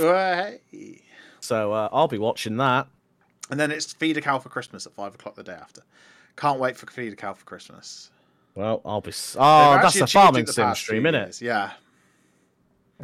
[1.39, 2.89] So uh, I'll be watching that.
[3.51, 5.83] And then it's Feed a Cow for Christmas at 5 o'clock the day after.
[6.37, 8.11] Can't wait for Feed a Cow for Christmas.
[8.57, 9.13] Well, I'll be.
[9.37, 11.41] Oh, that's a farming the sim stream, isn't it?
[11.41, 11.71] Yeah.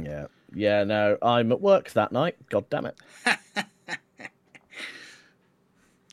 [0.03, 0.27] Yeah.
[0.53, 0.83] Yeah.
[0.83, 2.35] No, I'm at work that night.
[2.49, 2.99] God damn it.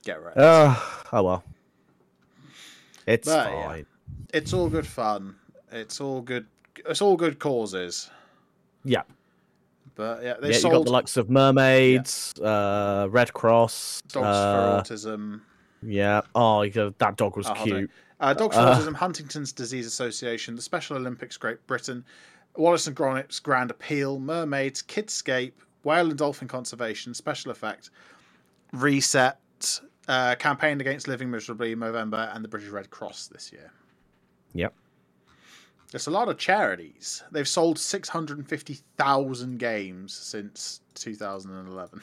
[0.07, 0.37] Get right.
[0.37, 0.73] Uh,
[1.11, 1.43] oh well.
[3.05, 3.67] It's But, yeah.
[3.67, 3.85] fine.
[4.33, 5.35] it's all good fun.
[5.69, 6.45] It's all good.
[6.87, 8.09] It's all good causes.
[8.85, 9.01] Yeah.
[9.95, 14.03] But yeah, they Yeah, you got the likes of mermaids, uh, Red Cross.
[14.07, 15.41] dogs uh, for autism.
[15.83, 16.21] Yeah.
[16.33, 17.91] Oh, that dog was Oh, cute.
[18.21, 22.05] Uh, Dogs for Uh, Autism, Huntington's Disease Association, the Special Olympics Great Britain,
[22.55, 25.51] Wallace and Gromit's Grand Appeal, Mermaids, Kidscape,
[25.83, 27.89] Whale and Dolphin Conservation, Special Effect,
[28.71, 29.37] Reset,
[30.07, 33.71] uh, Campaign Against Living Miserably in November, and the British Red Cross this year.
[34.53, 34.73] Yep.
[35.93, 37.23] It's a lot of charities.
[37.31, 42.01] They've sold 650,000 games since 2011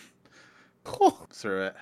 [1.31, 1.75] through it.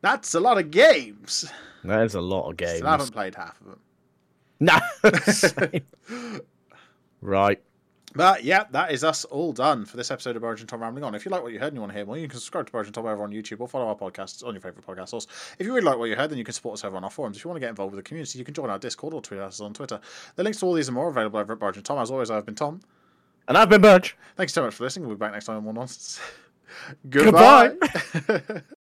[0.00, 1.50] That's a lot of games.
[1.84, 2.76] That is a lot of games.
[2.76, 3.80] Still haven't played half of them.
[4.62, 4.78] No.
[7.22, 7.62] Right.
[8.14, 11.14] But yeah, that is us all done for this episode of Origin Tom Rambling On.
[11.14, 12.66] If you like what you heard and you want to hear more, you can subscribe
[12.68, 15.26] to Origin Tom over on YouTube or follow our podcasts on your favourite podcast source.
[15.58, 17.10] If you really like what you heard, then you can support us over on our
[17.10, 17.36] forums.
[17.36, 19.22] If you want to get involved with the community, you can join our Discord or
[19.22, 20.00] tweet us on Twitter.
[20.34, 21.98] The links to all these and more are available over at Origin Tom.
[21.98, 22.80] As always, I've been Tom.
[23.46, 24.16] And I've been Burge.
[24.36, 25.06] Thanks so much for listening.
[25.06, 26.20] We'll be back next time on More Nonsense.
[27.10, 27.74] Goodbye.
[28.26, 28.62] Goodbye.